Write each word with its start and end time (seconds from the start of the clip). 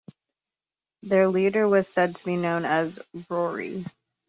Their 1.03 1.27
leader 1.27 1.67
was 1.67 1.87
said 1.87 2.15
to 2.15 2.25
be 2.25 2.35
known 2.35 2.65
as 2.65 2.97
"Roarie". 3.29 3.85